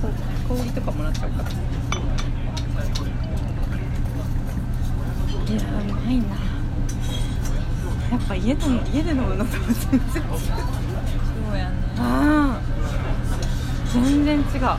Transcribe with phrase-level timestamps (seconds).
[0.00, 0.10] そう
[0.48, 1.52] 氷とかもらっちゃうからい
[5.54, 6.24] やーうまいな
[8.10, 8.64] やっぱ家で
[8.94, 12.60] 家で飲むのと全然違うそうやねあ
[13.92, 14.78] 全然違うなん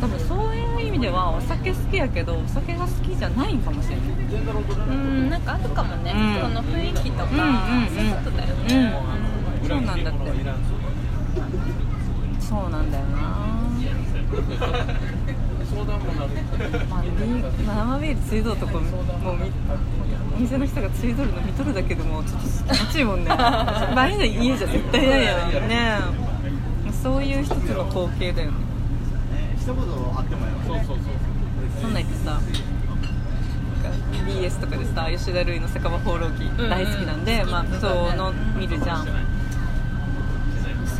[0.00, 7.44] 多分そういう意味ではお酒好きやけどお酒が好きじゃないんかもしれないうんなんかあるかもね、うんこの雰囲気とか、うんうん
[7.84, 10.81] うんそういうことだよね、うんそうなんだって。
[12.52, 13.18] そうなんだよな。
[16.86, 19.50] まあ、生ビールついどるとこもうみ
[20.36, 23.30] お店の人がついどるの見とるだけでもちょっと気持ちいいもんね。
[23.30, 25.98] まああれじゃ家じゃ絶対ないやろね。
[27.02, 28.56] そういう一つの光景だよね。
[29.56, 30.96] 一言あってもやそうそうそう
[31.80, 32.38] そんなん言ってさ
[34.26, 39.06] BS とかでさ吉田類の酒場放浪記うん大好きなんで、まあそうの見るじゃん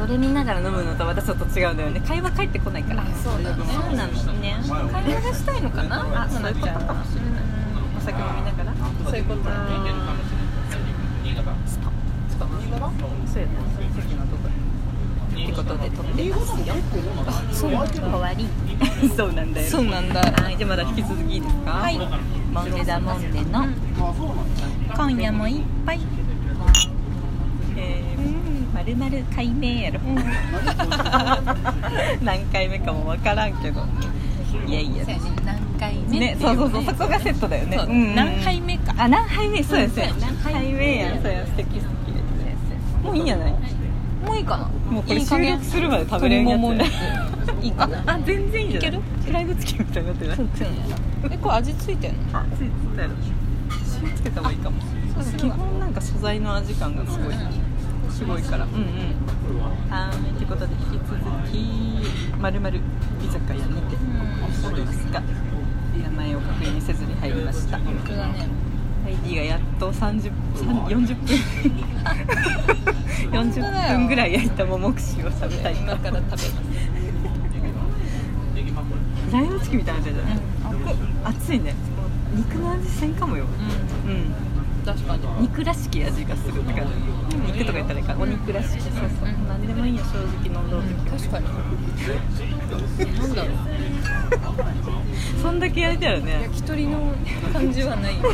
[0.02, 2.00] それ見ながら飲むのとまたちょっと違うんだよね。
[2.00, 3.04] 会話返ってこないから。
[3.22, 3.64] そうだね。
[3.72, 4.56] そうなのね。
[4.66, 6.24] 会話がしたいのかな？
[6.24, 7.42] あそういうことかもしれない。
[7.96, 8.52] お酒飲みな。
[8.52, 9.66] がらそういうことだね
[13.26, 13.52] そうやね
[13.94, 14.42] 席のとこ
[15.32, 16.74] ってことで撮ってますよ
[17.52, 18.48] そうなんだ終わり
[19.16, 21.98] そうなんだよそうなんだはいじゃあまだ引き続きいいですかはい
[22.52, 23.66] モンデダモンデの
[24.94, 26.00] 今夜もいっぱい
[27.76, 30.00] えー、まるまる解明やろ、
[32.22, 33.82] 何回目かもわからんけど。
[34.66, 35.04] いやいや。
[35.44, 36.84] 何回目ねそうそうそう。
[36.84, 37.76] そこがセットだよね。
[37.78, 37.86] そう。
[37.86, 37.92] うん。
[37.92, 38.94] うん何杯目か。
[38.96, 39.62] あ何杯目？
[39.62, 40.12] そうやそうや。
[40.12, 41.10] うん何杯目や？
[41.22, 41.44] そうや。
[41.46, 43.04] 素敵素敵。
[43.04, 43.52] もういいんじゃない？
[43.52, 43.58] も
[44.32, 44.64] ういいかな。
[44.90, 46.62] もうこれ収録するまで食べれんやつ
[47.64, 48.02] いいかな。
[48.06, 48.84] あ全然いいじゃんい？
[48.84, 49.00] ける？
[49.26, 50.48] フライドチキンみたいになってないそう
[51.30, 53.10] えこれ味ついてんのあついてたよ
[54.04, 54.76] 塩つけた方がいいかも。
[55.36, 57.34] 基本なんか素材の味感がすごい
[58.12, 58.64] すごいから。
[58.64, 58.82] うんうん。
[59.90, 61.18] はいということで引き続
[61.50, 62.80] きまるまる
[63.22, 63.96] 居酒屋にて
[64.66, 65.22] おりますが
[66.02, 67.78] 名前を確認せずに入りました。
[67.78, 68.48] 本当だね。
[69.06, 71.16] ID がやっと30 40分。
[73.32, 76.52] 40分ぐらい焼いた桃串を食べたい今から食べます
[79.26, 80.38] フライドチキンみたいな味じゃない、
[81.24, 81.74] 熱いね。
[82.34, 83.44] 肉の味せんかもよ。
[83.44, 84.51] ううんん
[84.84, 85.22] 確かに。
[85.42, 86.92] 肉らしき味がするって感じ。
[87.52, 88.16] 肉とか言ったらいいか。
[88.18, 88.82] お肉らしき。
[88.82, 89.28] そうそう。
[89.28, 91.46] うん何でもいいよ正直飲んどる時確かに
[92.98, 93.50] えなんだろう。
[95.42, 96.42] そんだけ焼いたらね。
[96.42, 97.12] 焼き鳥の
[97.52, 98.26] 感じはない不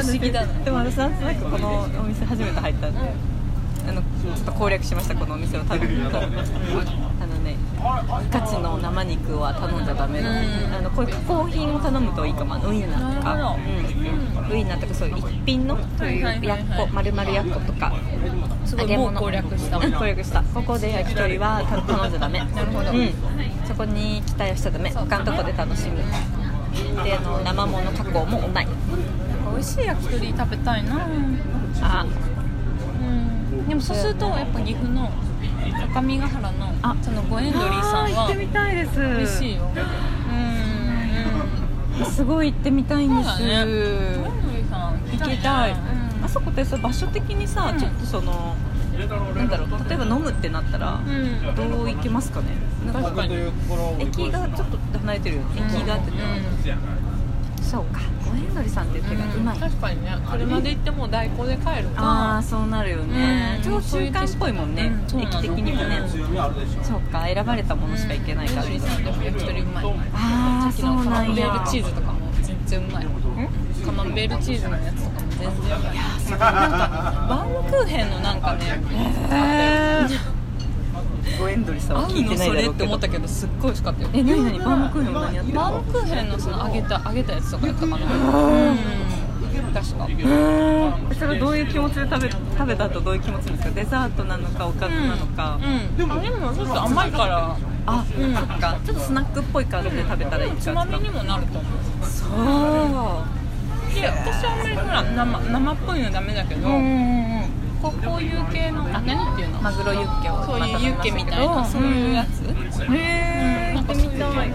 [0.00, 0.52] 思議だな。
[0.64, 2.98] でも私なんとなくこのお店初めて入ったんで
[3.88, 4.06] あのちょ
[4.42, 6.18] っと攻略しましたこのお店を食べると
[7.84, 10.74] あのねガチの生肉は頼んじゃダメなの,、うん。
[10.74, 12.54] あのこういう加工品を頼むといいかも。
[12.66, 17.92] ウインナーとか、うん、ウインナーとかそういう一品のそういうやっこ丸々やっことか。
[18.78, 19.20] 揚げ物。
[19.20, 19.76] 攻略した。
[19.76, 20.42] うん攻略した。
[20.42, 22.38] ここで焼き鳥は た頼んじゃダメ。
[22.38, 22.90] なるほど。
[22.90, 23.10] うん、
[23.66, 24.90] そこに期待をしちゃダメ。
[24.90, 25.98] 他のとこで楽しむ。
[27.04, 28.68] であの生もの加工もうまい。
[29.52, 31.06] 美味しい焼き鳥食べたいな。
[31.82, 32.06] あ。
[33.00, 33.68] うん。
[33.68, 35.10] でもそうするとやっぱ岐阜の
[35.72, 38.98] 各務原のあそのゴエンドリーさんは行ってみたいです。
[38.98, 39.70] 美味しいよ。
[41.98, 42.06] うん。
[42.06, 43.42] すごい行ってみたいんです。
[43.42, 43.72] ねゴエンド
[44.52, 46.24] リーさん行行きたい、うん。
[46.24, 47.78] あそこってさ場所的にさ、うん。
[47.78, 48.56] ちょっとその
[48.94, 51.54] なんだろう例えば飲むってなったら、うん。
[51.54, 52.46] どう行けますかね？
[52.86, 53.34] なん確かに。
[53.98, 55.62] 駅がちょっと離れてるよね。
[55.74, 56.18] 駅があってね、
[57.64, 58.00] そうか。
[58.24, 60.16] 五円鳥さんって手がうまい、確かにね。
[60.30, 63.80] 車で行っても代行で帰るあかあそうなるよね、うん。
[63.80, 66.02] 超中間っぽいもんね、駅的にもね。
[66.82, 73.06] そうか選ばれたものしか行けないから、ゴエンドリーさんでも焼き鳥うまいああそうなんのカマンベーやルチーズとかも全然うまい。
[73.84, 75.94] カマンベールチーズのやつとかも全然うまい。
[76.30, 78.80] なんかバームクーヘンのなんかね
[81.26, 84.08] へえ五円鳥さんは合う聞いてないのそれってだろうけど思ったけどすっごい美味しかったよ。
[84.12, 84.58] え何何？
[84.58, 87.96] バームクーヘンは何やってるバームクーヘンのその揚げた揚げたやつとかやったかな。
[87.96, 88.78] うん。
[89.74, 90.06] 確か。
[91.18, 93.70] それはどういう気持ちで食べ食べた後どういう気持ちですか？
[93.70, 95.64] デザートなのかおかずなのか、うん。
[96.10, 97.56] あでもちょっと甘いから。
[97.86, 98.78] あ、そっか。
[98.84, 100.72] ちょっとスナックっぽい感じで食べたらいいか。
[100.72, 102.06] まみにもなると思う。
[102.06, 102.30] そう。
[103.94, 109.60] で私はあんまりほら生生っぽいのダメだけど、うんうんうんこうこういう系のあ何っていうの？
[109.60, 112.42] マグロユッケをそういうユッケみたいなそういうやつ？
[112.90, 114.08] へえなんかそうい。
[114.08, 114.50] 多分。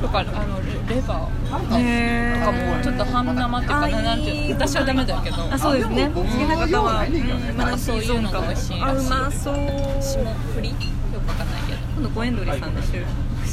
[0.00, 0.58] とかあの
[0.88, 5.36] レレバーへとかもちょっと半生っていうかあななんていう私はダメだけど。
[5.52, 6.10] あそうですね。
[6.14, 7.56] 好きな方はうん。
[7.56, 8.90] まだそういうのが美味しいらしい。
[8.90, 9.54] あうまそう。
[10.00, 10.70] 霜降り？
[10.70, 10.74] よ
[11.20, 11.78] くわかんないけど。
[11.94, 13.06] 今度ゴエンドリさんで収録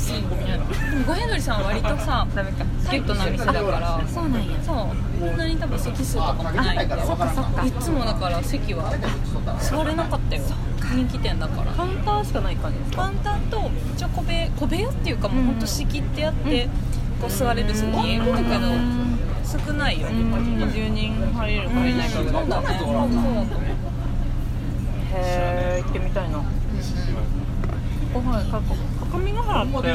[0.10, 0.48] ししいん。
[0.50, 4.58] やろでも五平鳥さんは割とさダメかギュッとな店だからそうなんや。
[4.64, 4.76] そう。
[5.20, 6.88] こんなに多分席数とかもない。
[7.06, 8.90] そっかそっかいつもだから席は
[9.60, 10.42] 座れなかったよ。
[10.90, 11.72] 人気店だから。
[11.74, 13.04] カウンターしかない感じですか？
[13.04, 15.60] カウンターと一応小部屋小部屋っていうかもうほん。
[15.60, 16.68] と仕切ってやって、
[17.22, 18.26] こう座れる席だけど
[19.68, 20.08] 少ないよ。
[20.08, 22.68] 20人入れるか入れないかぐらいだね。
[22.68, 23.46] そうだと思う。
[25.12, 26.42] へえ行ってみたいな。
[28.14, 28.60] ご飯か
[29.19, 29.89] 各務原って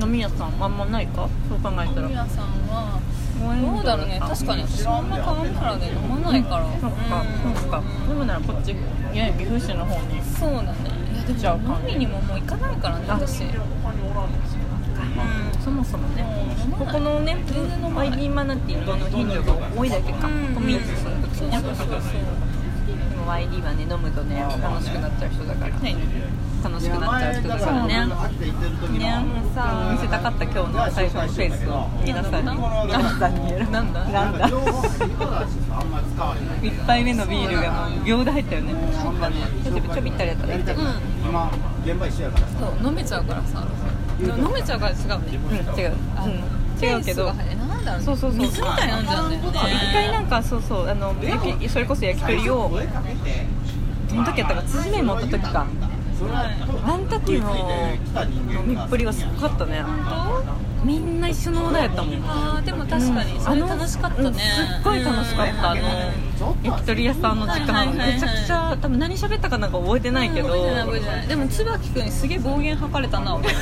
[0.00, 1.28] 飲み屋さんあんまないか？
[1.48, 2.08] そう考えたら。
[2.08, 3.00] 皆さんは
[3.38, 4.20] どうだろうね。
[4.20, 6.96] 確かに私はあんま川原で飲まないから、そっか
[7.44, 7.82] うんそっか。
[8.08, 8.76] 飲むならこっち
[9.12, 10.78] やや岐阜市の方にそうだね
[11.14, 13.42] いやでじゃあも飲みにももう行かないからね私。
[13.42, 13.50] うん。
[15.60, 16.24] そもそもね。
[16.78, 18.10] ここのね全然飲まない。
[18.10, 20.28] YD マナティーの近所が多いだけか。
[20.28, 20.54] うん。
[20.54, 21.58] コミュニティするときね
[23.28, 25.96] YD はね飲むとね楽しくなっちゃう人だからはい
[26.62, 28.06] 楽しくなっちゃう人だからね。
[28.06, 28.12] ね。
[29.54, 31.88] さ見せたかった今日の最初のフェイスを。
[32.04, 32.44] 皆さん。
[32.44, 32.50] に
[32.86, 33.34] 皆さん
[33.70, 33.92] なん。
[33.92, 34.38] だなん。
[34.38, 34.48] だ
[36.62, 38.74] 一杯目のビールがもう秒で入ったよね。
[39.62, 40.68] ちょびちょびったりやったらいいうん。
[41.28, 41.50] 今
[41.84, 42.54] 現場一緒やからさ。
[42.58, 43.66] そう飲めちゃうからさ。
[44.20, 45.38] 飲めちゃうから違うね。
[45.48, 45.80] うん。
[45.80, 45.92] 違う。
[46.80, 47.14] 違うけど。
[47.14, 47.64] ペースが早いな。
[47.64, 48.04] んだろうね。
[48.04, 48.40] そうそうそう。
[48.40, 49.30] 水みたいに飲んじゃうん。
[49.30, 52.70] ね一回なんかそうそうあの焼きそれこそ焼き鳥を
[54.08, 55.66] どの時やったか辻麺持った時か
[56.86, 57.98] あん時の
[58.50, 59.82] 飲みっぷりはすごかったね
[60.88, 62.14] みんな一緒のオーダーやったもん。
[62.24, 64.44] あーでも確かにそれ楽しかったね、うんすっ
[64.82, 65.82] ごい楽しかったあの
[66.62, 68.12] 焼き鳥屋さんの時間はいはいはいはい。
[68.14, 70.48] めちゃくちゃ多分何喋ったかなんか覚えてないけど。
[70.48, 71.28] 覚えてない覚えてない。
[71.28, 73.48] でも椿君にすげえ暴言吐かれたな俺。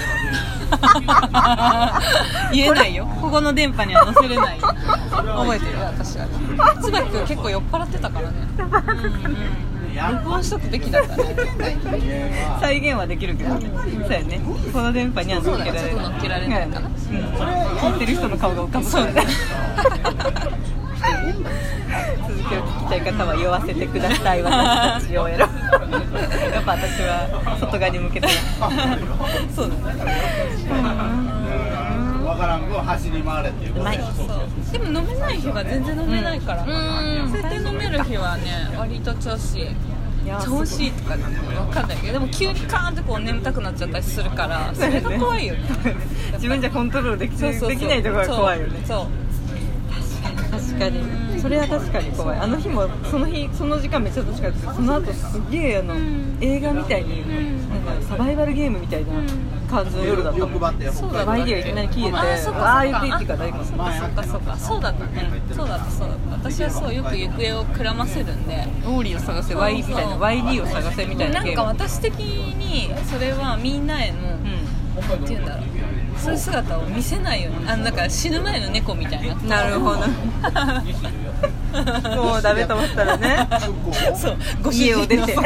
[2.55, 3.07] 言えないよ。
[3.21, 5.73] ここの電波には載せれない 覚えてる。
[5.81, 6.27] 私は
[6.81, 8.37] 椿君結構酔っ払ってたからね。
[8.59, 8.73] うんうん
[9.97, 11.37] 録音しとくべきだったね。
[12.61, 13.51] 再現はできるけど。
[13.51, 14.41] そうやね。
[14.73, 15.65] この電波には乗っ
[16.21, 16.69] けられない。
[16.69, 16.95] かなうん。
[16.95, 19.27] 聞いてる人の顔が浮かぶそうだね。
[22.29, 24.43] 続きを聞きたい方は酔わせてください。
[24.43, 25.49] 私たちをやろう。
[26.53, 28.29] やっぱ私は外側に向けて。
[29.55, 31.36] そうだね
[32.37, 37.33] わからん分走り回れっていうことうまいそうでも飲めない日は全然飲めないから、うん。
[37.33, 39.67] そうやって飲める日はね割と調子いい。
[40.45, 45.61] 調子いいとかね分かんないけどでも急にカーンってこう眠たくなっちゃったりするから それが怖いよね。
[46.35, 47.69] 自分じゃコントロールできそうそうそう。
[47.71, 48.81] できないところが怖いよね。
[48.85, 49.07] そう。
[50.51, 52.39] 確かにそれは確かに怖い。
[52.39, 56.39] あの日もその日その時間めっちゃ楽しかったけどその後すげえあの、ん。
[56.41, 57.69] 映画みたいに、ん。
[57.71, 59.13] なんかサバイバルゲームみたいな
[59.71, 62.17] 感じの夜だった欲張ってそうだワイディがいきなり消えて。
[62.17, 64.23] ああいうか大丈夫そうかそうか。
[64.25, 65.43] そうかそうだったね。
[65.55, 66.51] そうだったそうだった。
[66.51, 71.57] 私はそうよく行方をくらませるんでオーリーを探せ Y みたいな YD を探せみたいななんゲーム。
[71.57, 75.67] か私的にそれはみんなへの、うなんていうんだろう
[76.19, 79.35] そういう姿を見せないようにあのだから死ぬ前の猫みたいな。
[79.35, 80.07] んなるほど。
[82.17, 83.49] もうダメと思ったらね。
[84.17, 85.37] そうご家を出て。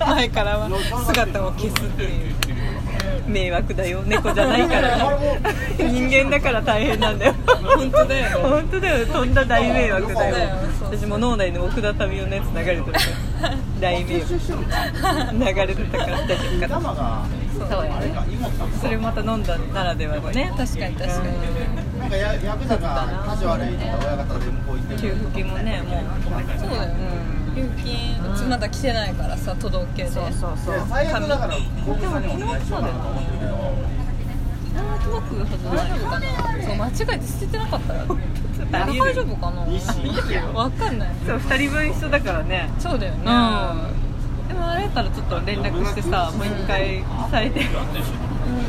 [0.00, 0.68] 前からは
[1.06, 2.34] 姿を消すっていう。
[3.26, 4.02] 迷惑だよ。
[4.06, 5.18] 猫じゃないから。
[5.78, 7.34] 人間だから大変なんだよ。
[7.46, 8.48] 本当だよね。
[8.48, 9.06] 本当だよ。
[9.06, 10.36] とんだ大迷惑だよ。
[10.82, 12.84] 私も脳内の奥田民生のやつ流れてる
[13.80, 14.38] 大迷惑
[15.32, 17.26] 流れてたから大丈夫かな。
[17.58, 18.14] そうやね。
[18.80, 20.52] それまた飲んだならではのね。
[20.56, 21.28] 確かに確かに。
[21.98, 26.04] なんかやヤクザが立ち悪いとか親方で向こう行って給付金もねもう。
[26.58, 26.94] そうだよ
[27.54, 30.10] 給付金うちまだ来てないからさ届けで。
[30.10, 30.74] そうそうそう。
[30.74, 32.60] で最悪だから僕さんにお願い
[35.08, 35.46] しようかなと思ってる。
[35.46, 37.98] けどあ届く大丈夫かなそう間違えて捨ててなかったら
[38.70, 39.62] 大丈夫かな？
[40.52, 42.70] わかんないそう2人分一緒だからね。
[42.78, 43.18] そうだよね。
[44.48, 47.86] でもあれやったらちょっと連絡してさもう一回されて本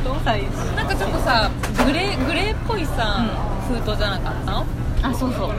[0.04, 0.44] 当最
[0.76, 1.50] なんかちょっとさ
[1.86, 3.26] グレーグレーっぽいさ、
[3.68, 4.66] 封筒じゃなかった？
[5.10, 5.54] あそうそう。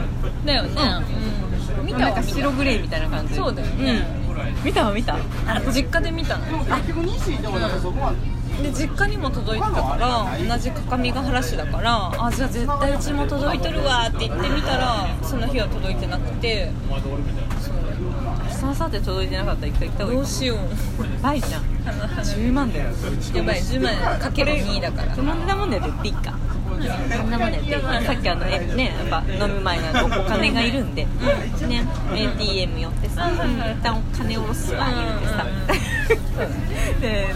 [0.44, 0.70] だよね、
[1.78, 3.34] うん、見たなんか白グレーみたいな感じ。
[3.34, 5.14] そうだよね、うん、見たわ見た。
[5.14, 6.44] あ実家で見たの。
[6.58, 8.12] 結局西でもなんかそこは
[8.62, 16.70] で実家にも届いてたから同じ各務原市だからあじゃあ絶対うちも届いてるわって言ってみたらその日は届いてなくて。
[18.60, 20.18] さあさって届いてなかったら一回行った方がいい。
[20.18, 20.58] どうしよう。
[21.22, 21.62] 倍じゃん。
[21.62, 22.90] 10万だよ。
[23.34, 25.14] やばい10万円かける2だから。
[25.14, 26.34] そんなもんでやってっていいか。
[27.16, 31.86] そんなもんでやっていいさっきあのえねやっぱ飲む前なんかお金がいるんで、ね。
[32.12, 35.46] ATM 寄ってさ一旦お金下ろすわ言うてさ。
[37.00, 37.34] で、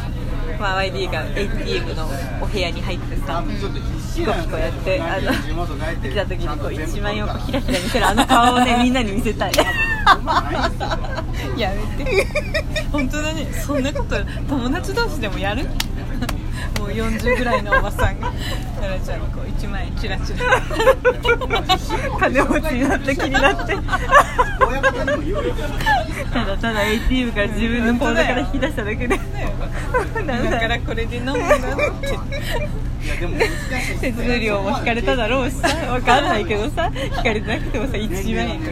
[0.58, 2.08] まあ、YD が ATM の
[2.40, 9.52] お部屋に入ってさちょっと必死ピコピコやってあの来た時にこう1万円をこうひらひら見せるあの顔をねみんなに見せたい。
[11.56, 12.26] やめて。
[12.92, 13.46] 本当だね。
[13.52, 14.16] そんなこと
[14.48, 15.66] 友達同士でもやる？
[16.78, 18.32] もう40ぐらいのおばさんが
[18.80, 20.38] 奈々ちゃんにこう1万円チラチラ。
[22.18, 23.74] 金持ちになって気になって。
[26.32, 29.16] ただただ ATM から自分の口座から引き出しただけで。
[29.16, 31.58] だからこれで飲むんだっ
[32.00, 32.18] て
[33.04, 33.48] いやでも難
[33.82, 35.68] しい手数料も引かれただろうしさ。
[35.92, 36.90] わかんないけどさ。
[36.94, 38.70] 引かれてなくてもさ1万円か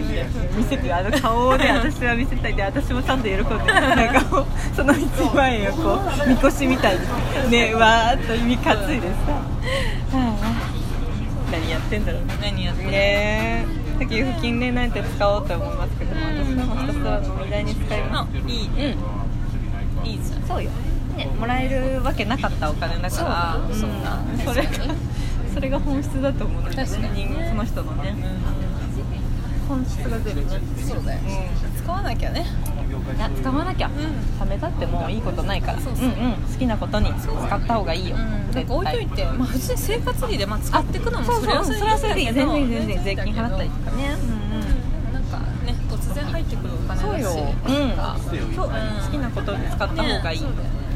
[0.56, 7.50] 見せてあの顔で私は見せたいで私もちゃんと喜んでなんかその1万円をこうみこしみたいに。
[7.50, 9.43] ねわーっと身担いでさ、は
[10.12, 10.73] あ
[11.52, 12.38] 何やってんだろうね。
[12.41, 13.67] 何やってね。
[14.00, 18.31] え給付金ねなんて使おうと思いますけども私はもうひたすら飲み代に使います。
[18.35, 18.69] あいい。
[18.71, 18.97] ね
[20.00, 20.07] うん。
[20.07, 20.43] いいじゃん。
[20.43, 20.71] そうよ、
[21.17, 23.75] ね、もらえるわけなかったお金だから。
[23.75, 24.71] そんなそれが
[25.55, 28.14] それが本質だと思うんだよねその人のね、
[29.69, 30.61] 本質が出るね。
[30.81, 31.21] そうだよ。
[31.21, 32.47] う使わなきゃね
[33.18, 33.92] や使わなきゃ、ん。
[33.92, 35.80] 貯めたってもういいことないから。
[35.80, 36.32] そうそうんうん。
[36.35, 41.64] 好きなことに使った方がいいよ、なんか置いといて、まあ、普通に生活費でまあ使っていくのもそうそう。
[41.64, 42.32] それはそれでいい。
[42.32, 44.16] 全然いい全然いい税金払ったりとかね。
[44.21, 47.02] うんなんかね突然入ってくるお金だし。
[47.02, 47.54] そうよ。
[47.66, 47.97] うん
[48.54, 50.47] そう好きなことに使った方がいい、ね。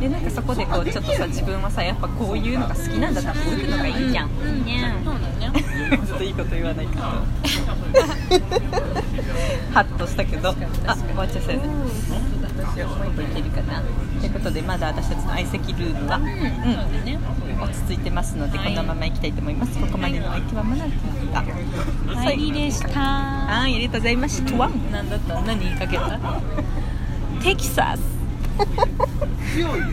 [0.00, 5.64] でなんかそこでこうちょっとさ自分はさやっぱこういうのが好きなんだったらこういうのがいいじゃん、いいねそうだね。
[6.06, 7.22] ちょっといいこと言わないか
[8.50, 8.60] と
[9.76, 10.48] ハッとしたけど。
[10.48, 11.68] あ終わっちゃったよね。
[12.56, 13.82] 私はもう一個いけるかな。
[13.82, 16.24] ということでまだ私たちの相席ルームは、うん。
[16.24, 17.18] ね
[17.60, 18.74] 落ち着いてますので、はい。
[18.74, 19.78] このまま行きたいと思います。
[19.78, 22.88] ここまでのお相手はマナティだはいでした。
[23.00, 25.42] はいありがとうございました何だった？
[25.42, 26.18] 何言いかけた？
[27.42, 28.00] テキサス。
[29.54, 29.86] 強いよ